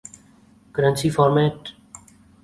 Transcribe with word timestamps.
currency 0.75 1.09
format 1.09 1.69